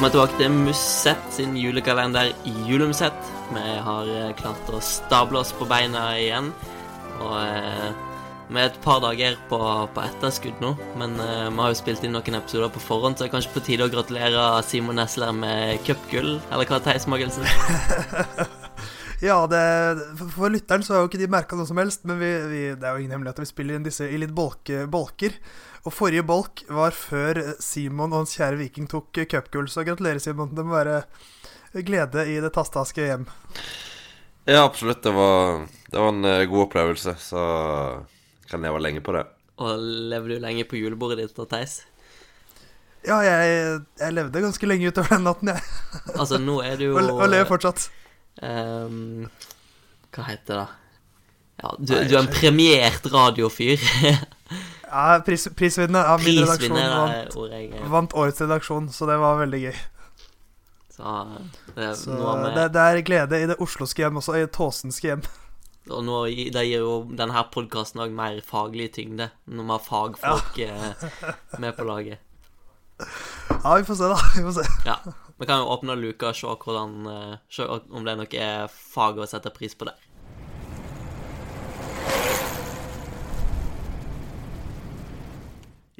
Velkommen 0.00 0.14
tilbake 0.14 0.38
til 0.40 0.52
Musett 0.64 1.26
sin 1.36 1.56
julekalender 1.60 2.30
Julemusett. 2.64 3.26
Vi 3.52 3.72
har 3.84 4.08
eh, 4.08 4.30
klart 4.38 4.70
å 4.72 4.78
stable 4.80 5.42
oss 5.42 5.50
på 5.52 5.66
beina 5.68 6.14
igjen. 6.16 6.46
Og 7.20 7.34
eh, 7.36 7.90
vi 8.48 8.62
er 8.62 8.70
et 8.70 8.78
par 8.80 9.02
dager 9.04 9.36
på, 9.50 9.58
på 9.92 10.04
etterskudd 10.06 10.62
nå, 10.64 10.70
men 10.96 11.18
eh, 11.20 11.50
vi 11.50 11.60
har 11.60 11.74
jo 11.74 11.78
spilt 11.82 12.06
inn 12.08 12.16
noen 12.16 12.38
episoder 12.38 12.72
på 12.72 12.80
forhånd, 12.80 13.18
så 13.18 13.26
det 13.26 13.28
er 13.28 13.34
kanskje 13.34 13.52
på 13.58 13.64
tide 13.66 13.84
å 13.84 13.92
gratulere 13.92 14.46
Simon 14.64 14.96
Nesler 15.02 15.36
med 15.36 15.84
cupgull, 15.84 16.38
eller 16.48 16.72
hva, 16.72 16.80
Theis 16.88 17.04
Magelsen? 17.04 17.44
Ja, 19.20 19.42
det, 19.44 19.60
for- 20.32 20.48
lytteren 20.48 20.80
så 20.80 20.94
har 20.94 21.02
jo 21.02 21.10
ikke 21.10 21.18
de 21.20 21.26
merka 21.28 21.52
noe 21.52 21.68
som 21.68 21.76
helst, 21.76 22.06
men 22.08 22.16
vi, 22.16 22.28
vi, 22.48 22.60
det 22.72 22.86
er 22.88 22.94
jo 22.96 23.02
ingen 23.02 23.18
hemmelighet 23.18 23.36
at 23.36 23.44
vi 23.44 23.50
spiller 23.50 23.76
inn 23.76 23.84
disse 23.84 24.08
i 24.08 24.16
litt 24.16 24.32
bolke, 24.32 24.86
bolker. 24.88 25.36
Og 25.88 25.94
forrige 25.96 26.24
bolk 26.28 26.64
var 26.68 26.92
før 26.92 27.40
Simon 27.62 28.12
og 28.12 28.24
hans 28.24 28.34
kjære 28.36 28.58
Viking 28.60 28.88
tok 28.90 29.22
cupgull, 29.32 29.68
så 29.72 29.84
gratulerer, 29.86 30.20
Simon. 30.20 30.52
Det 30.52 30.64
må 30.66 30.76
være 30.76 31.02
glede 31.86 32.26
i 32.28 32.40
det 32.42 32.52
tastaske 32.52 33.06
hjem. 33.06 33.28
Ja, 34.44 34.64
absolutt. 34.64 35.02
Det 35.02 35.12
var, 35.14 35.66
det 35.88 36.00
var 36.00 36.08
en 36.12 36.24
eh, 36.28 36.46
god 36.50 36.66
opplevelse, 36.66 37.14
så 37.22 37.44
kan 38.50 38.64
leve 38.66 38.82
lenge 38.82 39.00
på 39.04 39.14
det. 39.16 39.24
Og 39.60 39.78
lever 40.10 40.34
du 40.34 40.42
lenge 40.42 40.66
på 40.68 40.80
julebordet 40.80 41.20
ditt 41.22 41.36
da, 41.36 41.46
Theis? 41.48 41.80
Ja, 43.06 43.22
jeg, 43.24 43.80
jeg 44.00 44.12
levde 44.12 44.42
ganske 44.44 44.68
lenge 44.68 44.90
utover 44.90 45.16
den 45.16 45.24
natten, 45.28 45.52
jeg. 45.54 45.64
Altså, 46.16 46.40
nå 46.40 46.58
er 46.64 46.76
du 46.80 46.84
jo 46.90 46.98
Og, 46.98 47.14
og 47.14 47.30
lever 47.32 47.48
fortsatt. 47.48 47.86
Um, 48.40 49.30
Hva 50.12 50.26
heter 50.28 50.52
det? 50.52 50.60
da? 50.60 50.66
Ja, 51.60 51.72
du, 51.76 51.92
du 52.08 52.14
er 52.16 52.20
en 52.22 52.32
premiert 52.32 53.08
radiofyr. 53.12 53.80
Ja, 54.90 55.20
pris, 55.26 55.46
prisvinner 55.54 56.08
av 56.10 56.24
min 56.24 56.40
redaksjon 56.42 56.74
vant, 56.74 57.36
jeg 57.54 57.90
vant 57.92 58.14
årets 58.18 58.42
redaksjon, 58.42 58.88
så 58.90 59.06
det 59.06 59.18
var 59.22 59.38
veldig 59.38 59.60
gøy. 59.68 59.76
Så, 60.90 61.12
det, 61.76 61.92
Så 61.96 62.16
det, 62.56 62.64
det 62.74 62.86
er 62.86 63.04
glede 63.06 63.38
i 63.40 63.46
det 63.48 63.56
osloske 63.62 64.02
hjem, 64.02 64.18
også 64.20 64.34
i 64.36 64.42
det 64.42 64.50
tåsenske 64.56 65.12
hjem. 65.12 65.22
Og 65.90 66.02
nå, 66.04 66.18
det 66.54 66.64
gir 66.66 66.82
jo 66.84 66.96
denne 67.16 67.44
podkasten 67.54 68.02
òg 68.04 68.12
mer 68.14 68.42
faglig 68.44 68.90
tyngde, 68.98 69.30
når 69.46 69.68
vi 69.68 69.74
har 69.74 69.86
fagfolk 69.86 70.60
ja. 70.60 70.92
med 71.62 71.72
på 71.78 71.86
laget. 71.88 72.20
Ja, 73.64 73.74
vi 73.76 73.84
får 73.84 73.96
se, 73.96 74.08
da. 74.08 74.16
Vi 74.36 74.42
får 74.44 74.52
se. 74.58 74.64
Ja. 74.84 74.94
Vi 75.40 75.46
kan 75.48 75.62
jo 75.62 75.70
åpne 75.72 75.94
luka 75.96 76.30
og 76.30 76.36
se, 76.36 76.48
hvordan, 76.64 77.06
eh, 77.08 77.38
se 77.48 77.64
om 77.64 78.04
det 78.04 78.12
er 78.12 78.18
noe 78.20 78.68
fag 78.68 79.20
å 79.20 79.28
sette 79.28 79.52
pris 79.52 79.72
på 79.76 79.88
der. 79.88 79.96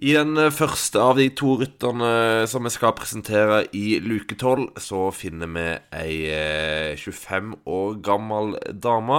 I 0.00 0.14
den 0.16 0.36
eh, 0.40 0.52
første 0.54 1.00
av 1.02 1.18
de 1.18 1.26
to 1.36 1.58
rytterne 1.60 2.46
som 2.48 2.64
vi 2.64 2.70
skal 2.72 2.94
presentere 2.96 3.64
i 3.76 3.98
luke 4.00 4.36
12, 4.40 4.70
så 4.80 5.00
finner 5.12 5.50
vi 5.52 5.64
ei 5.98 6.14
eh, 6.32 6.94
25 6.96 7.50
år 7.68 7.98
gammel 8.06 8.54
dame. 8.80 9.18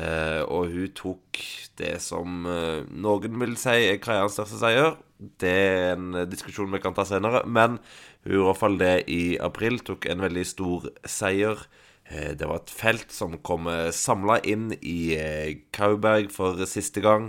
Eh, 0.00 0.40
og 0.48 0.72
hun 0.72 0.94
tok 0.96 1.40
det 1.78 1.98
som 2.02 2.46
eh, 2.50 2.86
noen 3.04 3.36
vil 3.42 3.52
si 3.60 3.74
er 3.90 4.00
karrierens 4.02 4.38
største 4.38 4.62
seier. 4.62 4.96
Det 5.40 5.52
er 5.52 5.92
en 5.92 6.16
eh, 6.22 6.28
diskusjon 6.32 6.72
vi 6.72 6.80
kan 6.82 6.96
ta 6.96 7.04
senere, 7.08 7.44
men 7.44 7.76
hun 8.24 8.38
i 8.38 8.44
hvert 8.46 8.60
fall 8.62 8.78
det 8.80 8.94
i 9.12 9.36
april. 9.44 9.76
Tok 9.84 10.08
en 10.08 10.24
veldig 10.24 10.46
stor 10.48 10.88
seier. 11.04 11.66
Eh, 12.08 12.32
Det 12.32 12.48
var 12.48 12.62
et 12.64 12.72
felt 12.72 13.12
som 13.12 13.36
kom 13.44 13.68
samla 13.92 14.40
inn 14.48 14.70
i 14.80 15.18
eh, 15.20 15.52
Kauberg 15.76 16.32
for 16.32 16.64
siste 16.70 17.04
gang. 17.04 17.28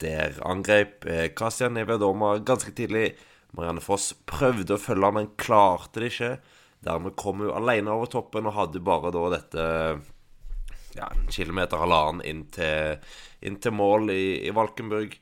Der 0.00 0.38
angrep 0.48 1.04
eh, 1.08 1.28
Kastian 1.36 1.76
Nevedoma 1.76 2.38
ganske 2.46 2.72
tidlig. 2.76 3.14
Marianne 3.56 3.82
Foss 3.84 4.12
prøvde 4.30 4.76
å 4.76 4.80
følge, 4.80 5.10
men 5.16 5.32
klarte 5.40 6.00
det 6.00 6.12
ikke. 6.12 6.32
Dermed 6.86 7.16
kom 7.20 7.42
hun 7.44 7.52
alene 7.52 7.92
over 7.92 8.08
toppen 8.08 8.48
og 8.48 8.56
hadde 8.56 8.80
bare 8.84 9.12
da 9.12 9.24
dette 9.34 9.64
ja, 10.96 11.10
en 11.10 11.26
kilometer 11.30 11.80
halvannen 11.82 12.24
inn 12.26 12.46
inn 13.44 13.58
til 13.60 13.74
mål 13.76 14.12
i, 14.14 14.24
i 14.48 14.54
Valkenburg. 14.54 15.16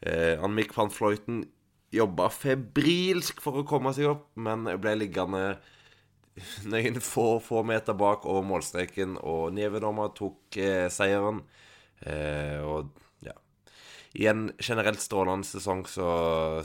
Eh, 0.00 0.46
Mikk 0.48 0.76
van 0.76 0.92
Fløyten 0.94 1.42
jobba 1.90 2.28
febrilsk 2.30 3.42
for 3.42 3.60
å 3.60 3.66
komme 3.66 3.92
seg 3.96 4.08
opp, 4.12 4.28
men 4.38 4.68
ble 4.80 4.94
liggende 5.00 5.58
nøyen 6.70 7.00
få, 7.02 7.38
få 7.42 7.64
meter 7.66 7.96
bak 7.98 8.26
over 8.28 8.46
målstreken, 8.46 9.18
og 9.20 9.50
Nevedoma 9.56 10.10
tok 10.16 10.60
eh, 10.60 10.86
seieren. 10.92 11.42
Eh, 12.06 12.58
og 12.64 12.94
I 14.18 14.26
en 14.26 14.48
generelt 14.58 15.00
strålende 15.00 15.46
sesong 15.46 15.84
så, 15.86 16.06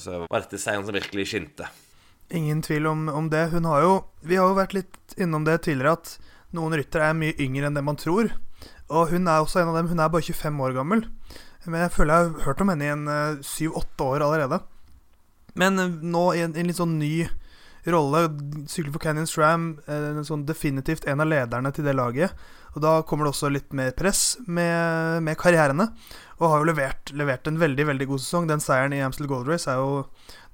så 0.01 0.23
var 0.25 0.45
dette 0.45 0.59
seieren 0.61 0.85
som 0.87 0.95
virkelig 0.97 1.27
skinte. 1.29 1.67
Ingen 2.33 2.63
tvil 2.65 2.87
om, 2.89 3.05
om 3.09 3.29
det. 3.29 3.51
Hun 3.53 3.67
har 3.69 3.83
jo 3.85 3.91
Vi 4.25 4.39
har 4.39 4.49
jo 4.49 4.57
vært 4.57 4.73
litt 4.73 5.17
innom 5.21 5.45
det 5.45 5.59
tidligere, 5.67 5.93
at 5.93 6.15
noen 6.57 6.73
ryttere 6.73 7.11
er 7.11 7.17
mye 7.17 7.37
yngre 7.41 7.69
enn 7.69 7.77
det 7.77 7.85
man 7.85 7.99
tror. 8.01 8.31
Og 8.89 9.13
hun 9.13 9.27
er 9.29 9.41
også 9.41 9.61
en 9.61 9.69
av 9.69 9.77
dem. 9.77 9.91
Hun 9.91 10.01
er 10.01 10.09
bare 10.13 10.25
25 10.25 10.63
år 10.65 10.73
gammel. 10.77 11.05
Men 11.65 11.81
jeg 11.81 11.93
føler 11.95 12.13
jeg 12.13 12.31
har 12.31 12.45
hørt 12.45 12.61
om 12.61 12.71
henne 12.71 12.85
i 12.85 12.93
en 12.93 13.07
eh, 13.09 13.39
syv-åtte 13.45 14.05
år 14.05 14.25
allerede. 14.25 14.59
Men 15.57 15.81
eh, 15.81 15.95
nå 16.01 16.25
i 16.35 16.43
en, 16.45 16.53
en 16.53 16.69
litt 16.69 16.77
sånn 16.77 16.97
ny 17.01 17.25
rolle, 17.93 18.25
sykler 18.71 18.93
for 18.93 19.03
Canyon 19.03 19.27
Stram, 19.29 19.65
eh, 19.85 20.21
sånn 20.25 20.45
definitivt 20.47 21.05
en 21.09 21.21
av 21.21 21.29
lederne 21.29 21.71
til 21.75 21.85
det 21.85 21.95
laget. 21.97 22.33
Og 22.75 22.81
da 22.83 23.01
kommer 23.07 23.25
det 23.25 23.31
også 23.35 23.49
litt 23.53 23.73
mer 23.73 23.93
press 23.95 24.37
med, 24.47 25.23
med 25.23 25.37
karrierene. 25.39 25.87
Og 26.41 26.49
har 26.51 26.59
jo 26.59 26.67
levert, 26.67 27.11
levert 27.15 27.47
en 27.47 27.59
veldig 27.59 27.85
veldig 27.87 28.07
god 28.09 28.23
sesong. 28.23 28.49
Den 28.49 28.63
seieren 28.63 28.93
i 28.93 29.03
Amstel 29.05 29.29
Gold 29.31 29.47
Race 29.47 29.69
er 29.71 29.79
jo 29.79 30.03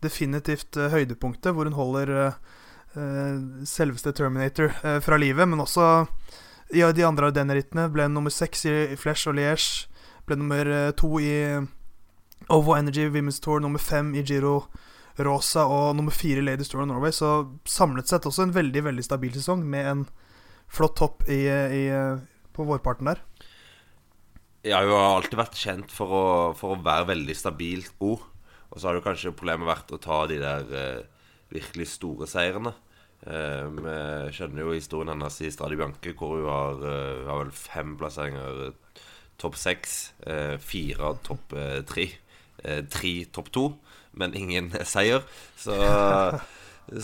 definitivt 0.05 0.77
eh, 0.77 0.91
høydepunktet, 0.93 1.55
hvor 1.55 1.65
hun 1.65 1.77
holder 1.77 2.13
eh, 2.17 2.37
eh, 2.93 3.41
selveste 3.65 4.13
Terminator 4.13 4.69
eh, 4.83 4.99
fra 5.01 5.17
livet. 5.17 5.49
Men 5.49 5.65
også 5.65 5.87
i 6.71 6.85
de 6.95 7.07
andre 7.07 7.31
Ardenner-rittene 7.31 7.89
ble 7.91 8.05
nummer 8.11 8.33
seks 8.33 8.67
i, 8.69 8.75
i 8.93 8.99
Flesh 8.99 9.29
og 9.31 9.39
Liège. 9.39 9.87
Ble 10.29 10.37
nummer 10.37 10.69
eh, 10.69 10.91
to 10.99 11.15
i 11.17 11.33
Ovo 12.51 12.77
Energy 12.77 13.09
Women's 13.09 13.41
Tour, 13.41 13.59
nummer 13.63 13.81
fem 13.81 14.13
i 14.13 14.21
Giro 14.21 14.67
Rosa 15.19 15.65
og 15.67 15.95
nummer 15.97 16.15
fire 16.15 16.41
i 16.41 16.45
Ladies 16.45 16.71
Tour 16.71 16.83
of 16.85 16.89
Norway. 16.91 17.13
Så 17.15 17.31
samlet 17.67 18.11
sett 18.11 18.27
også 18.27 18.47
en 18.47 18.55
veldig 18.55 18.85
veldig 18.89 19.05
stabil 19.05 19.33
sesong 19.35 19.63
med 19.67 19.89
en 19.89 20.05
flott 20.71 20.95
topp 20.99 21.25
i, 21.27 21.43
i, 21.47 21.83
på 22.55 22.67
vårparten 22.67 23.11
der. 23.11 23.23
Ja, 24.61 24.83
hun 24.85 24.93
har 24.93 25.17
alltid 25.17 25.39
vært 25.39 25.57
kjent 25.57 25.93
for 25.93 26.13
å, 26.13 26.25
for 26.57 26.75
å 26.75 26.83
være 26.85 27.09
veldig 27.15 27.35
stabilt 27.37 27.95
god. 27.99 28.27
Og 28.71 28.77
så 28.77 28.87
har 28.87 28.95
det 28.95 29.03
kanskje 29.03 29.33
problemet 29.35 29.67
vært 29.67 29.91
å 29.91 29.99
ta 29.99 30.21
de 30.29 30.37
der 30.39 30.75
eh, 30.77 31.25
virkelig 31.51 31.89
store 31.95 32.27
seirene. 32.29 32.71
Eh, 33.25 33.65
vi 33.67 33.95
skjønner 34.37 34.63
jo 34.63 34.75
historien 34.77 35.11
hennes 35.11 35.39
i 35.43 35.51
Stadi 35.51 35.79
Bianche, 35.79 36.13
hvor 36.17 36.37
hun 36.37 36.47
har, 36.47 36.79
uh, 36.85 37.25
har 37.27 37.41
vel 37.41 37.51
fem 37.57 37.97
plasseringer 37.99 38.61
eh, 38.69 39.01
topp 39.41 39.57
seks. 39.57 40.13
Eh, 40.29 40.55
fire 40.61 41.15
topp 41.25 41.57
eh, 41.57 41.81
tre. 41.87 42.07
Eh, 42.63 42.83
tre 42.91 43.13
topp 43.33 43.51
to, 43.53 43.67
men 44.17 44.35
ingen 44.37 44.71
seier. 44.93 45.23
Så 45.57 45.77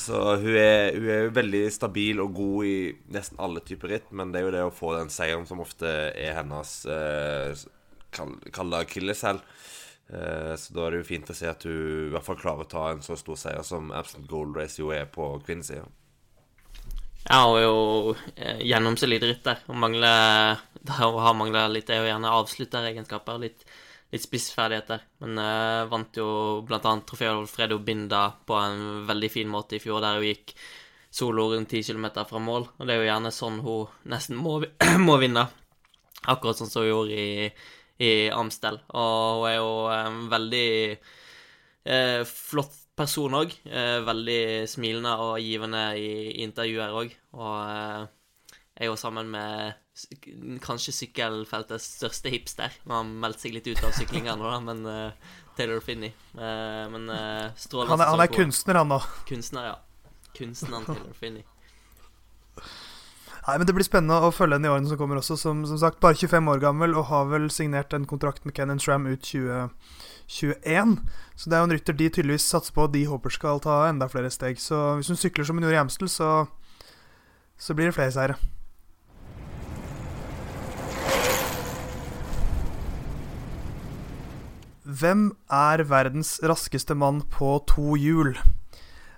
så 0.08 0.20
hun 0.42 0.56
er, 0.58 0.98
hun 0.98 1.08
er 1.08 1.24
jo 1.28 1.34
veldig 1.38 1.64
stabil 1.72 2.20
og 2.20 2.34
god 2.36 2.68
i 2.68 2.78
nesten 3.14 3.40
alle 3.40 3.64
typer 3.64 3.94
ritt, 3.94 4.12
men 4.12 4.34
det 4.34 4.42
er 4.42 4.48
jo 4.48 4.56
det 4.56 4.66
å 4.68 4.76
få 4.76 4.96
den 4.98 5.12
seieren 5.14 5.48
som 5.48 5.64
ofte 5.64 5.92
er 6.12 6.36
hennes 6.40 6.74
eh, 6.92 7.68
kall 8.12 8.74
det 8.74 8.84
akilleshæl. 8.84 9.40
Eh, 10.08 10.54
så 10.56 10.74
da 10.76 10.86
er 10.86 10.96
det 10.96 11.02
jo 11.04 11.10
fint 11.10 11.32
å 11.32 11.36
se 11.36 11.48
at 11.52 11.66
hun 11.68 12.08
i 12.08 12.12
hvert 12.14 12.26
fall 12.26 12.40
klarer 12.40 12.64
å 12.64 12.72
ta 12.72 12.90
en 12.92 13.04
så 13.06 13.18
stor 13.20 13.40
seier 13.40 13.64
som 13.68 13.92
Absent 13.96 14.28
Gold 14.30 14.56
Race 14.60 14.80
jo 14.80 14.94
er 14.96 15.08
på 15.12 15.36
kvinnesida. 15.46 15.88
Ja, 17.28 17.42
og 17.44 17.58
er 17.60 17.66
jo 17.66 18.14
eh, 18.40 19.20
dritt 19.20 19.44
der 19.44 19.60
Og 19.68 19.76
mangler 19.76 20.62
Det 20.88 20.96
å 21.04 21.18
har 21.20 21.34
mangla 21.36 21.66
litt 21.68 21.90
er 21.92 22.00
jo 22.00 22.08
gjerne 22.08 22.32
avslutteregenskaper. 22.32 23.42
Litt, 23.44 23.66
litt 24.14 24.24
spissferdigheter. 24.24 25.04
Men 25.24 25.40
uh, 25.42 25.88
vant 25.92 26.18
jo 26.18 26.28
annet 26.68 27.08
trofé 27.10 27.30
Alfredo 27.32 27.80
Binda 27.84 28.30
på 28.48 28.58
en 28.60 29.08
veldig 29.08 29.32
fin 29.32 29.50
måte 29.52 29.78
i 29.78 29.84
fjor, 29.84 30.02
der 30.04 30.20
hun 30.20 30.30
gikk 30.30 30.56
solo 31.18 31.50
rundt 31.52 31.72
10 31.74 31.84
km 31.92 32.10
fra 32.30 32.40
mål. 32.40 32.68
Og 32.78 32.88
det 32.88 32.96
er 32.96 33.02
jo 33.02 33.10
gjerne 33.10 33.34
sånn 33.34 33.62
hun 33.66 34.12
nesten 34.12 34.40
må, 34.40 34.60
må 35.08 35.18
vinne. 35.22 35.48
Akkurat 36.28 36.60
sånn 36.60 36.72
som 36.72 36.86
hun 36.86 36.92
gjorde 36.92 37.16
i, 37.18 37.48
i 38.04 38.12
Amstel. 38.34 38.82
Og 38.94 39.44
hun 39.44 39.48
er 39.52 39.58
jo 39.58 39.72
en 39.94 40.20
veldig 40.32 40.68
eh, 41.88 42.22
flott 42.28 42.84
person 42.98 43.38
òg. 43.38 43.56
Eh, 43.70 43.98
veldig 44.06 44.42
smilende 44.70 45.16
og 45.24 45.42
givende 45.44 45.84
i, 46.00 46.12
i 46.32 46.46
intervjuer 46.46 46.96
òg. 47.02 47.18
Og 47.38 47.58
eh, 47.64 48.08
er 48.78 48.92
jo 48.92 48.96
sammen 49.00 49.30
med 49.34 49.74
kanskje 50.62 50.94
sykkelfeltets 50.94 51.90
største 51.98 52.32
hipster. 52.34 52.74
Han 52.86 52.96
har 53.00 53.12
meldt 53.26 53.42
seg 53.42 53.56
litt 53.56 53.68
ut 53.70 53.82
av 53.84 53.96
syklinga 53.98 54.38
nå, 54.38 54.50
da, 54.52 54.60
men 54.62 54.84
uh, 54.86 55.38
Taylor 55.58 55.82
Finney. 55.82 56.14
Uh, 56.38 56.86
men 56.94 57.10
uh, 57.10 57.50
strålende 57.58 57.96
Han 57.96 58.06
er, 58.06 58.12
han 58.14 58.26
er 58.28 58.34
kunstner, 58.34 58.82
han 58.84 58.92
nå. 58.94 59.00
Kunstner, 59.30 59.72
ja. 59.72 60.20
Kunstneren 60.38 60.86
Taylor 60.86 61.16
Finney. 61.18 61.48
Nei, 63.48 63.56
men 63.58 63.68
Det 63.68 63.74
blir 63.78 63.88
spennende 63.88 64.20
å 64.28 64.34
følge 64.36 64.58
henne 64.58 64.68
i 64.68 64.74
årene 64.74 64.92
som 64.92 65.00
kommer 65.00 65.22
også. 65.22 65.38
Som, 65.40 65.64
som 65.70 65.80
sagt, 65.80 66.02
bare 66.04 66.20
25 66.20 66.52
år 66.52 66.62
gammel 66.62 66.94
og 67.00 67.08
har 67.10 67.30
vel 67.32 67.48
signert 67.54 67.96
en 67.96 68.06
kontrakt 68.10 68.46
med 68.46 68.54
Kennan 68.58 68.82
Shram 68.84 69.08
ut 69.08 69.24
2021. 69.24 70.98
Så 71.40 71.48
det 71.48 71.56
er 71.56 71.64
jo 71.64 71.70
en 71.70 71.74
rytter 71.74 71.96
de 71.96 72.10
tydeligvis 72.12 72.50
satser 72.52 72.76
på, 72.76 72.86
og 72.86 72.94
de 72.94 73.06
håper 73.08 73.34
skal 73.34 73.64
ta 73.64 73.86
enda 73.88 74.10
flere 74.12 74.30
steg. 74.36 74.60
Så 74.62 75.00
hvis 75.00 75.10
hun 75.10 75.20
sykler 75.20 75.48
som 75.48 75.58
hun 75.58 75.66
gjorde 75.66 75.80
i 75.80 75.82
Amstel, 75.82 76.12
så, 76.12 76.30
så 77.56 77.78
blir 77.78 77.90
det 77.90 77.96
flere 77.96 78.14
seire. 78.14 78.38
Hvem 84.98 85.32
er 85.52 85.84
verdens 85.86 86.38
raskeste 86.48 86.96
mann 86.98 87.20
på 87.34 87.58
to 87.70 87.98
hjul? 88.00 88.32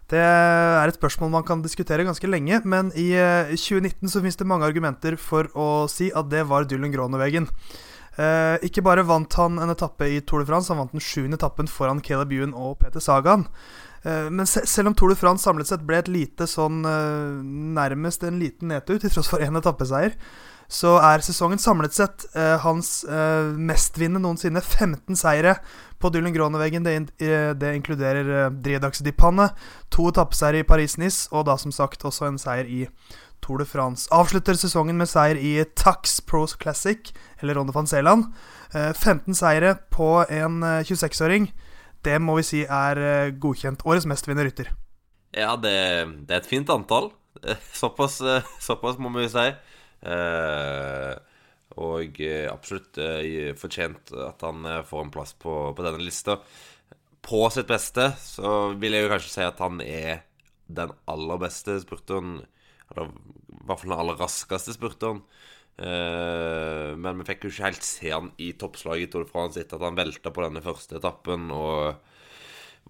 Det 0.10 0.20
er 0.20 0.90
et 0.90 0.98
spørsmål 0.98 1.30
man 1.36 1.46
kan 1.46 1.62
diskutere 1.62 2.04
ganske 2.08 2.28
lenge, 2.28 2.62
men 2.66 2.90
i 2.98 3.12
2019 3.54 4.10
så 4.10 4.24
finnes 4.24 4.40
det 4.40 4.48
mange 4.50 4.66
argumenter 4.66 5.20
for 5.22 5.52
å 5.54 5.86
si 5.92 6.10
at 6.10 6.32
det 6.32 6.48
var 6.50 6.66
Dylan 6.66 6.92
Gronewegen. 6.96 7.46
Eh, 8.20 8.58
ikke 8.68 8.84
bare 8.84 9.06
vant 9.08 9.38
han 9.40 9.62
en 9.62 9.72
etappe 9.72 10.10
i 10.10 10.20
Tour 10.26 10.42
de 10.44 10.50
France, 10.50 10.72
han 10.74 10.82
vant 10.82 10.96
den 10.96 11.04
sjuende 11.04 11.38
etappen 11.40 11.70
foran 11.72 12.02
Caleb 12.04 12.34
Ewan 12.36 12.56
og 12.58 12.80
Peter 12.82 13.04
Sagan. 13.04 13.46
Eh, 14.04 14.28
men 14.34 14.50
se 14.50 14.66
selv 14.68 14.92
om 14.92 14.98
Tour 14.98 15.14
de 15.14 15.20
France 15.20 15.46
samlet 15.46 15.70
sett 15.70 15.86
ble 15.88 16.02
et 16.02 16.12
lite 16.12 16.50
sånn 16.50 16.82
eh, 16.90 17.40
nærmest 17.78 18.26
en 18.28 18.42
liten 18.42 18.74
nedtur, 18.74 19.00
til 19.00 19.14
tross 19.14 19.32
for 19.32 19.46
én 19.46 19.56
etappeseier, 19.62 20.18
så 20.70 20.96
er 21.02 21.24
sesongen 21.26 21.58
samlet 21.62 21.96
sett 21.98 22.28
eh, 22.38 22.56
hans 22.62 23.04
eh, 23.04 23.52
mestvinnende 23.58 24.22
noensinne. 24.28 24.62
15 24.62 25.18
seire 25.18 25.56
på 26.00 26.12
Dylan 26.14 26.36
Groneveggen. 26.36 26.86
Det, 26.86 26.94
in 26.94 27.08
det 27.58 27.72
inkluderer 27.76 28.30
eh, 28.36 28.52
Driedags 28.54 29.02
Dipanne, 29.02 29.50
to 29.90 30.12
etappeseiere 30.12 30.62
i 30.62 30.68
Paris-Nice, 30.70 31.32
og 31.34 31.48
da 31.50 31.58
som 31.58 31.74
sagt 31.74 32.06
også 32.06 32.30
en 32.30 32.38
seier 32.42 32.70
i 32.70 32.84
Tour 33.42 33.58
de 33.58 33.66
France. 33.66 34.08
Avslutter 34.14 34.58
sesongen 34.60 35.00
med 35.00 35.10
seier 35.10 35.40
i 35.40 35.64
Tax 35.76 36.20
Pros 36.22 36.56
Classic, 36.60 37.14
eller 37.42 37.58
Ronde 37.58 37.74
van 37.76 37.88
Zeeland. 37.88 38.30
Eh, 38.74 38.94
15 38.94 39.36
seire 39.36 39.76
på 39.90 40.26
en 40.30 40.62
26-åring. 40.64 41.50
Eh, 41.50 41.66
det 42.04 42.20
må 42.22 42.38
vi 42.40 42.46
si 42.48 42.62
er 42.64 43.02
eh, 43.04 43.32
godkjent. 43.34 43.86
Årets 43.86 44.08
mestvinnende 44.08 44.48
rytter. 44.48 44.70
Ja, 45.36 45.56
det, 45.56 45.74
det, 46.28 46.36
er 46.36 46.44
et 46.44 46.50
fint 46.50 46.70
antall. 46.70 47.12
Såpass, 47.74 48.20
såpass 48.60 48.98
må 49.00 49.12
vi 49.16 49.28
si. 49.32 49.50
Eh, 50.00 51.16
og 51.80 52.20
eh, 52.24 52.48
absolutt 52.50 52.98
eh, 53.04 53.52
fortjent 53.60 54.14
at 54.16 54.44
han 54.46 54.68
får 54.88 55.06
en 55.06 55.14
plass 55.14 55.36
på, 55.40 55.56
på, 55.76 55.86
denne 55.86 56.02
lista. 56.04 56.40
På 57.26 57.46
sitt 57.54 57.70
beste 57.70 58.12
så 58.22 58.72
vil 58.80 58.96
jeg 58.96 59.06
jo 59.06 59.14
kanskje 59.14 59.36
si 59.36 59.46
at 59.46 59.62
han 59.64 59.84
er 59.84 60.26
den 60.70 60.94
aller 61.10 61.42
beste 61.42 61.78
spurteren. 61.84 62.40
Eller 62.90 63.12
i 63.12 63.64
hvert 63.68 63.82
fall 63.82 63.92
den 63.92 64.02
aller 64.02 64.20
raskeste 64.20 64.76
spurteren. 64.76 65.24
men 65.80 67.20
vi 67.22 67.26
fikk 67.28 67.46
jo 67.46 67.50
ikke 67.54 67.70
helt 67.70 67.86
se 67.88 68.10
han 68.12 68.32
i 68.42 68.50
toppslaget 68.60 69.06
i 69.06 69.12
Tour 69.12 69.24
de 69.24 69.30
France 69.32 69.62
etter 69.62 69.78
at 69.78 69.86
han 69.86 69.96
velta 69.96 70.32
på 70.36 70.44
denne 70.44 70.64
første 70.66 70.98
etappen 70.98 71.52
og 71.56 72.02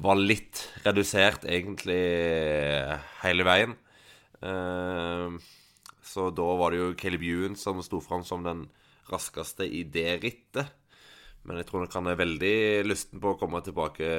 var 0.01 0.17
litt 0.17 0.63
redusert 0.85 1.45
egentlig 1.45 1.99
hele 3.21 3.45
veien. 3.45 3.75
Uh, 4.41 5.37
så 6.09 6.31
da 6.33 6.45
var 6.57 6.73
det 6.73 6.79
jo 6.81 6.93
Caleb 6.97 7.23
Ewan 7.27 7.55
som 7.59 7.83
sto 7.85 7.99
fram 8.01 8.23
som 8.25 8.41
den 8.45 8.65
raskeste 9.11 9.67
i 9.67 9.83
det 9.85 10.19
rittet. 10.23 10.71
Men 11.45 11.59
jeg 11.61 11.69
tror 11.69 11.83
nok 11.83 11.95
han 11.95 12.09
er 12.09 12.19
veldig 12.19 12.55
lysten 12.87 13.21
på 13.21 13.33
å 13.33 13.37
komme 13.39 13.61
tilbake 13.63 14.09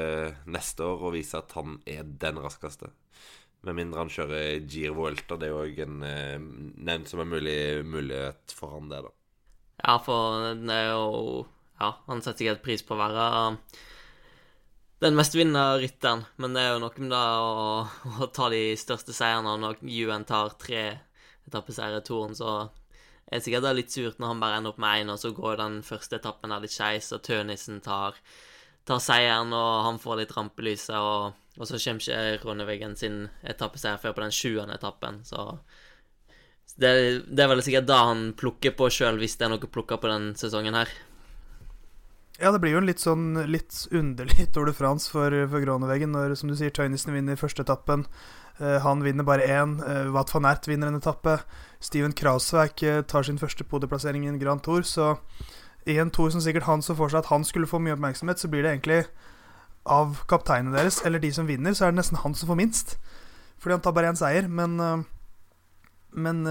neste 0.51 0.87
år 0.87 1.03
og 1.09 1.15
vise 1.19 1.41
at 1.41 1.53
han 1.59 1.81
er 1.91 2.07
den 2.23 2.39
raskeste. 2.41 2.93
Med 3.67 3.77
mindre 3.77 4.05
han 4.05 4.13
kjører 4.13 4.63
Giro 4.65 4.97
Vuelta. 5.03 5.37
Det 5.37 5.51
er 5.51 5.59
òg 5.59 5.83
en 5.85 6.01
eh, 6.07 6.39
nevnt 6.41 7.11
som 7.11 7.21
en 7.21 7.33
mulig, 7.35 7.59
mulighet 7.85 8.55
for 8.57 8.79
han, 8.79 8.89
det, 8.89 9.03
da. 9.05 9.13
Ja, 9.83 9.99
for 10.05 10.49
det 10.61 10.77
er 10.77 10.91
jo 10.95 11.47
Ja, 11.81 11.95
han 12.07 12.21
setter 12.21 12.45
sikkert 12.45 12.65
pris 12.65 12.83
på 12.85 12.93
å 12.93 13.01
være 13.01 13.29
den 15.01 15.15
mest 15.17 15.33
vinnende 15.33 15.79
rytteren, 15.81 16.27
men 16.37 16.53
det 16.53 16.61
er 16.61 16.75
jo 16.75 16.81
noe 16.83 17.01
med 17.01 17.09
det 17.09 17.21
å, 17.41 17.87
å 18.21 18.27
ta 18.37 18.51
de 18.53 18.75
største 18.77 19.15
seierne 19.17 19.55
når 19.63 19.81
UN 19.81 20.27
tar 20.29 20.53
tre 20.61 20.83
etappeseier 21.51 21.99
i 21.99 22.07
Toren, 22.07 22.37
så 22.39 22.71
er 23.31 23.39
det 23.39 23.45
sikkert 23.47 23.77
litt 23.79 23.93
surt 23.95 24.23
når 24.23 24.33
han 24.33 24.41
bare 24.43 24.61
ender 24.61 24.73
opp 24.73 24.81
med 24.83 25.03
én, 25.03 25.13
og 25.13 25.21
så 25.23 25.35
går 25.35 25.61
den 25.61 25.83
første 25.87 26.19
etappen 26.19 26.55
der 26.55 26.65
litt 26.65 26.75
skeis, 26.75 27.13
og 27.15 27.23
Tønissen 27.27 27.83
tar, 27.85 28.17
tar, 28.89 29.03
seieren, 29.03 29.55
og 29.55 29.85
han 29.87 30.01
får 30.03 30.23
litt 30.23 30.35
rampelyset, 30.37 30.97
og, 30.97 31.37
og, 31.59 31.69
så 31.69 31.79
kommer 31.79 32.03
ikke 32.07 32.49
Ronneveggen 32.49 32.97
sin 32.99 33.23
etappeseier 33.47 34.03
før 34.03 34.17
på 34.17 34.25
den 34.25 34.35
sjuende 34.35 34.79
etappen, 34.81 35.23
så 35.29 35.53
det, 36.81 36.91
det, 37.29 37.43
er 37.45 37.51
vel 37.51 37.63
sikkert 37.67 37.89
da 37.91 38.03
han 38.09 38.31
plukker 38.39 38.75
på 38.79 38.89
sjøl, 38.95 39.19
hvis 39.21 39.37
det 39.39 39.47
er 39.47 39.53
noe 39.53 39.67
å 39.67 39.73
plukke 39.75 39.99
på 40.01 40.11
den 40.11 40.31
sesongen 40.39 40.79
her. 40.79 40.91
Ja, 42.41 42.49
det 42.55 42.63
blir 42.63 42.73
jo 42.73 42.81
en 42.81 42.89
litt 42.89 43.03
sånn 43.03 43.35
litt 43.53 43.83
underlig 43.93 44.47
Tour 44.55 44.71
de 44.71 44.73
France 44.73 45.11
for, 45.13 45.35
for 45.53 45.61
Groneveggen 45.61 46.15
når, 46.15 46.33
som 46.41 46.49
du 46.49 46.57
sier, 46.57 46.73
Tøynissen 46.73 47.13
vinner 47.13 47.37
første 47.37 47.67
etappen. 47.67 48.07
Uh, 48.57 48.79
han 48.81 49.05
vinner 49.05 49.27
bare 49.29 49.45
én. 49.45 49.77
Uh, 49.85 50.09
Wout 50.15 50.33
van 50.33 50.49
Ert 50.49 50.69
vinner 50.71 50.89
en 50.89 50.97
etappe. 50.97 51.37
Steven 51.85 52.17
Krauswijk 52.17 52.81
uh, 52.89 53.03
tar 53.05 53.29
sin 53.29 53.41
første 53.41 53.67
podieplassering 53.69 54.25
i 54.25 54.33
en 54.33 54.41
Grand 54.41 54.65
Tour. 54.65 54.87
Så 54.89 55.19
i 55.85 55.99
en 56.01 56.13
tour 56.13 56.33
som 56.33 56.41
sikkert 56.41 56.65
han 56.65 56.85
så 56.85 56.97
for 56.97 57.13
seg 57.13 57.21
at 57.21 57.29
han 57.29 57.45
skulle 57.45 57.69
få 57.69 57.81
mye 57.83 57.99
oppmerksomhet, 57.99 58.41
så 58.41 58.49
blir 58.49 58.65
det 58.65 58.73
egentlig 58.73 59.03
av 59.89 60.25
kapteinene 60.29 60.77
deres, 60.77 61.03
eller 61.09 61.21
de 61.21 61.31
som 61.33 61.49
vinner, 61.49 61.77
så 61.77 61.87
er 61.87 61.93
det 61.93 62.01
nesten 62.01 62.21
han 62.21 62.37
som 62.37 62.49
får 62.53 62.61
minst. 62.61 62.99
Fordi 63.61 63.77
han 63.77 63.85
tar 63.85 63.97
bare 63.97 64.13
én 64.13 64.21
seier. 64.21 64.49
Men, 64.49 64.77
men 66.13 66.43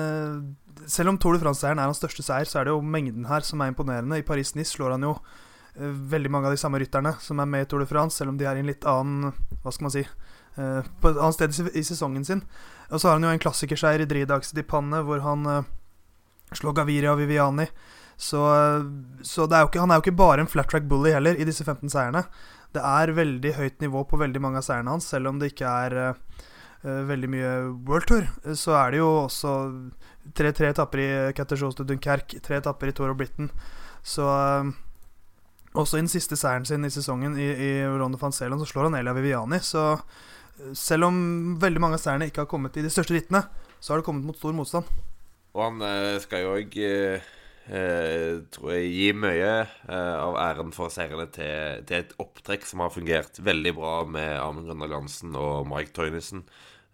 selv 0.86 1.14
om 1.14 1.22
Tour 1.22 1.38
de 1.38 1.42
France-seieren 1.42 1.82
er 1.82 1.90
hans 1.90 2.02
største 2.02 2.26
seier, 2.26 2.50
så 2.50 2.62
er 2.62 2.68
det 2.68 2.74
jo 2.74 2.82
mengden 2.82 3.30
her 3.30 3.46
som 3.46 3.62
er 3.62 3.70
imponerende. 3.74 4.18
I 4.18 4.26
Paris-Nice 4.26 4.74
slår 4.74 4.98
han 4.98 5.06
jo 5.10 5.16
Eh, 5.18 5.48
veldig 5.80 6.32
mange 6.32 6.50
av 6.50 6.54
de 6.54 6.60
samme 6.60 6.80
rytterne 6.82 7.14
som 7.24 7.40
er 7.40 7.48
med 7.50 7.64
i 7.64 7.70
Tour 7.70 7.84
de 7.84 7.88
France, 7.90 8.18
selv 8.20 8.34
om 8.34 8.40
de 8.40 8.48
er 8.48 8.58
i 8.58 8.64
en 8.64 8.70
litt 8.70 8.86
annen 8.88 9.32
Hva 9.64 9.72
skal 9.72 9.88
man 9.88 9.94
si 9.96 10.04
eh, 10.04 10.90
På 11.02 11.12
et 11.12 11.20
annet 11.20 11.38
sted 11.38 11.78
i 11.78 11.84
sesongen 11.86 12.26
sin. 12.28 12.44
Og 12.90 13.00
så 13.00 13.10
har 13.10 13.18
han 13.18 13.28
jo 13.28 13.32
en 13.34 13.44
klassikerseier 13.44 14.04
i 14.04 14.10
Dridags 14.10 14.52
di 14.56 14.66
Panne, 14.68 15.04
hvor 15.08 15.24
han 15.24 15.48
eh, 15.48 15.70
slår 16.58 16.76
Gaviria 16.82 17.14
og 17.14 17.22
Viviani. 17.22 17.70
Så, 18.20 18.42
så 19.24 19.46
er 19.48 19.70
ikke, 19.70 19.80
han 19.80 19.94
er 19.94 20.00
jo 20.00 20.04
ikke 20.04 20.20
bare 20.20 20.44
en 20.44 20.52
flat 20.52 20.68
track 20.68 20.90
bully 20.90 21.14
heller, 21.16 21.38
i 21.40 21.48
disse 21.48 21.64
15 21.64 21.94
seierne. 21.94 22.26
Det 22.76 22.82
er 22.84 23.16
veldig 23.16 23.54
høyt 23.56 23.80
nivå 23.86 24.04
på 24.10 24.20
veldig 24.20 24.42
mange 24.44 24.60
av 24.60 24.66
seierne 24.68 24.92
hans, 24.92 25.08
selv 25.08 25.32
om 25.32 25.40
det 25.40 25.54
ikke 25.54 25.70
er 25.86 25.96
veldig 26.84 27.30
mye 27.32 27.54
World 27.88 28.10
Tour. 28.12 28.28
Så 28.60 28.76
er 28.76 28.92
det 28.92 29.00
jo 29.00 29.08
også 29.22 29.54
tre, 30.36 30.52
tre 30.56 30.74
etapper 30.74 31.04
i 31.04 31.10
Caterjos 31.38 31.80
de 31.80 31.88
Dunkerque, 31.88 32.42
tre 32.44 32.60
etapper 32.60 32.92
i 32.92 32.98
Tour 32.98 33.14
of 33.14 33.18
Britain. 33.20 33.50
Så 34.04 34.28
også 35.78 36.00
i 36.00 36.04
den 36.04 36.12
siste 36.12 36.38
seieren 36.40 36.66
sin 36.66 36.86
i 36.86 36.94
sesongen 36.94 37.38
i, 37.38 37.48
i 37.50 37.72
Ronde 37.86 38.20
van 38.22 38.34
Zeeland 38.36 38.64
så 38.64 38.70
slår 38.70 38.90
han 38.90 39.00
Elia 39.00 39.16
Viviani. 39.18 39.62
Så 39.64 39.84
eh, 39.94 40.72
selv 40.78 41.10
om 41.10 41.20
veldig 41.62 41.84
mange 41.84 42.00
av 42.00 42.04
seierne 42.04 42.30
ikke 42.30 42.46
har 42.46 42.52
kommet 42.52 42.78
i 42.80 42.86
de 42.86 42.94
største 42.94 43.16
rittene, 43.16 43.44
så 43.80 43.94
har 43.94 44.02
det 44.02 44.08
kommet 44.08 44.28
mot 44.28 44.38
stor 44.38 44.56
motstand. 44.58 44.90
Og 45.56 45.66
han 45.66 45.84
eh, 45.86 46.16
skal 46.24 46.46
jo 46.46 46.56
òg 46.58 46.80
eh, 46.86 47.30
tror 48.50 48.72
jeg 48.74 48.90
gi 48.96 49.10
mye 49.14 49.52
av 49.94 50.40
æren 50.42 50.72
for 50.74 50.90
seirene 50.90 51.28
til, 51.30 51.84
til, 51.86 52.02
et 52.02 52.16
opptrekk 52.18 52.66
som 52.66 52.82
har 52.82 52.94
fungert 52.94 53.38
veldig 53.46 53.76
bra 53.78 53.94
med 54.10 54.32
Amund 54.42 54.66
Grøndahl 54.66 54.98
Jansen 54.98 55.38
og 55.38 55.70
Mike 55.70 55.94
Toynissen. 55.94 56.48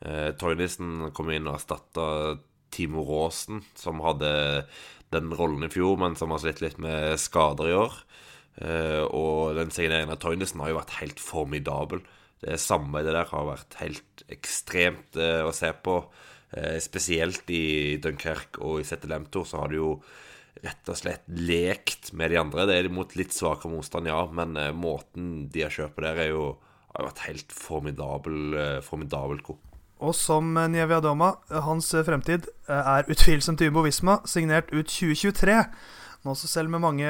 Eh, 0.04 0.34
Toynissen 0.40 1.12
kom 1.16 1.32
inn 1.32 1.48
og 1.48 1.56
erstatta 1.58 2.36
Timo 2.76 3.06
Raasen, 3.08 3.64
som 3.78 4.04
hadde 4.04 4.66
den 5.14 5.32
rollen 5.38 5.64
i 5.64 5.72
fjor, 5.72 5.96
men 6.02 6.18
som 6.20 6.34
har 6.34 6.42
slitt 6.44 6.62
litt 6.64 6.80
med 6.82 7.16
skader 7.22 7.72
i 7.72 7.78
år. 7.78 7.96
Uh, 8.56 9.04
og 9.12 9.58
den 9.58 9.72
signeringen 9.76 10.14
av 10.14 10.22
Toynesen 10.24 10.62
har 10.64 10.72
jo 10.72 10.80
vært 10.80 11.00
helt 11.02 11.20
formidabel. 11.20 12.04
Det 12.44 12.60
samarbeidet 12.62 13.16
der 13.16 13.32
har 13.32 13.50
vært 13.50 13.76
helt 13.82 14.24
ekstremt 14.32 15.20
uh, 15.20 15.44
å 15.48 15.52
se 15.56 15.72
på. 15.84 15.98
Uh, 16.56 16.78
spesielt 16.84 17.52
i 17.52 17.98
Dunkerque 18.00 18.62
og 18.64 18.80
i 18.80 18.88
Settelemto 18.88 19.44
så 19.48 19.64
har 19.64 19.74
de 19.74 19.82
jo 19.82 19.90
rett 20.64 20.88
og 20.88 20.96
slett 20.98 21.26
lekt 21.28 22.14
med 22.16 22.32
de 22.32 22.40
andre. 22.40 22.68
Det 22.70 22.78
er 22.80 22.94
mot 22.94 23.18
litt 23.20 23.36
svakere 23.36 23.74
motstand, 23.74 24.08
ja, 24.08 24.22
men 24.32 24.56
måten 24.80 25.50
de 25.52 25.66
har 25.66 25.74
kjørt 25.74 25.98
på 25.98 26.06
der, 26.06 26.22
er 26.24 26.30
jo, 26.32 26.46
har 26.96 27.10
vært 27.10 27.26
helt 27.26 27.52
formidabel, 27.52 28.56
formidabel 28.88 29.44
god. 29.46 29.60
Og 30.08 30.16
som 30.16 30.56
Nievia 30.72 31.02
Doma, 31.04 31.34
hans 31.68 31.92
fremtid 32.08 32.48
er 32.72 33.12
utvilsomt 33.12 33.62
Ubo 33.68 33.84
Visma, 33.84 34.22
signert 34.32 34.72
ut 34.72 34.88
2023. 34.88 35.60
Også 36.26 36.50
selv 36.50 36.72
med 36.74 36.82
mange 36.82 37.06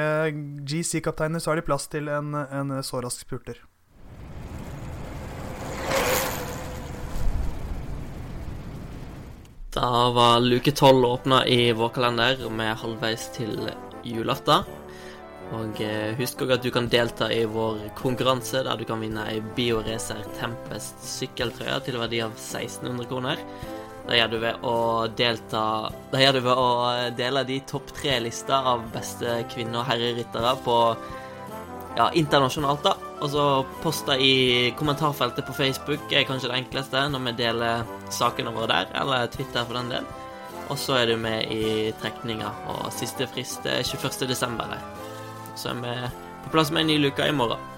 GC-kapteiner 0.68 1.40
så 1.40 1.54
er 1.54 1.60
det 1.60 1.66
plass 1.68 1.88
til 1.88 2.10
en, 2.12 2.34
en 2.36 2.76
så 2.84 3.00
rask 3.00 3.24
spurter. 3.24 3.62
Da 9.76 9.88
var 10.16 10.40
luke 10.40 10.72
tolv 10.72 11.04
åpna 11.04 11.42
i 11.48 11.72
vår 11.76 11.90
kalender. 11.96 12.44
Er 12.64 12.78
halvveis 12.80 13.28
til 13.32 13.56
julaften. 14.04 14.68
Og 15.56 15.80
eh, 15.84 16.12
husk 16.18 16.40
òg 16.42 16.56
at 16.56 16.64
du 16.64 16.72
kan 16.74 16.88
delta 16.90 17.28
i 17.30 17.44
vår 17.46 17.84
konkurranse, 17.98 18.64
der 18.66 18.80
du 18.80 18.86
kan 18.88 19.00
vinne 19.04 19.28
ei 19.30 19.42
Bioracer 19.56 20.24
Tempest 20.40 21.04
sykkeltrøye 21.06 21.76
til 21.86 22.00
verdi 22.00 22.22
av 22.24 22.32
1600 22.34 23.06
kroner. 23.12 23.42
Det 24.06 24.20
gjør 24.20 24.28
du 24.30 24.36
ved 24.38 24.66
å 24.66 24.76
delta 25.18 25.62
Det 26.12 26.20
gjør 26.22 26.36
du 26.36 26.40
ved 26.44 26.60
å 26.62 26.68
dele 27.18 27.42
de 27.48 27.56
topp 27.66 27.90
tre-lista 27.96 28.60
av 28.72 28.84
beste 28.94 29.40
kvinne- 29.50 29.80
og 29.80 29.88
herreryttere 29.88 30.52
på 30.64 30.76
ja, 31.96 32.10
internasjonalt, 32.12 32.84
da. 32.84 32.92
Og 33.24 33.30
så 33.32 33.44
poste 33.80 34.18
i 34.20 34.70
kommentarfeltet 34.76 35.46
på 35.48 35.56
Facebook 35.56 36.12
er 36.12 36.26
kanskje 36.28 36.50
det 36.52 36.58
enkleste 36.60 37.06
når 37.08 37.24
vi 37.24 37.34
deler 37.38 37.86
sakene 38.12 38.52
våre 38.52 38.68
der, 38.74 38.90
eller 39.00 39.30
Twitter 39.32 39.64
for 39.64 39.78
den 39.80 39.88
del. 39.94 40.10
Og 40.68 40.76
så 40.82 40.98
er 41.00 41.08
du 41.08 41.16
med 41.16 41.48
i 41.52 41.92
trekninga, 42.02 42.50
og 42.72 42.90
siste 42.94 43.28
frist 43.30 43.64
er 43.70 43.80
21. 43.86 44.26
desember. 44.28 44.76
Så 45.56 45.72
er 45.72 45.80
vi 45.80 45.96
på 46.44 46.52
plass 46.52 46.74
med 46.74 46.84
en 46.84 46.92
ny 46.92 46.98
luke 47.06 47.24
i 47.24 47.34
morgen. 47.34 47.75